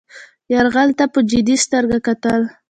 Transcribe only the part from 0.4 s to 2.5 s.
یرغل ته په جدي سترګه کتل.